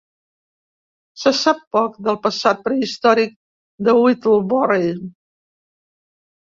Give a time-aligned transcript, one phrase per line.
[1.23, 3.37] Se sap poc del passat prehistòric
[3.91, 4.93] de Whittlebury.